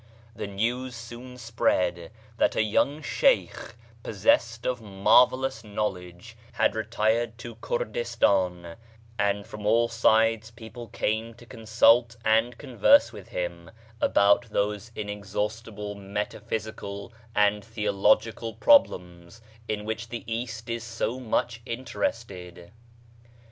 The 0.35 0.47
news 0.47 0.95
soon 0.95 1.37
spread 1.37 2.09
that 2.37 2.55
a 2.55 2.63
young 2.63 3.03
Shaikh, 3.03 3.75
possessed 4.01 4.65
of 4.65 4.81
marvellous 4.81 5.63
knowledge, 5.63 6.35
had 6.53 6.73
retired 6.73 7.37
to 7.37 7.53
Kurdistan, 7.57 8.77
and 9.19 9.45
from 9.45 9.63
all 9.67 9.87
sides 9.89 10.49
people 10.49 10.87
came 10.87 11.35
to 11.35 11.45
consult 11.45 12.15
and 12.25 12.57
converse 12.57 13.13
with'him 13.13 13.69
about 14.01 14.49
those 14.49 14.89
inexhaust 14.95 15.65
ible 15.71 15.95
metaphysical 15.95 17.13
and 17.35 17.63
theological 17.63 18.55
pro 18.55 18.79
blems 18.79 19.39
in 19.67 19.85
which 19.85 20.09
the 20.09 20.23
East 20.25 20.67
is 20.67 20.83
so 20.83 21.19
much 21.19 21.61
in 21.63 21.85
terested. 21.85 22.71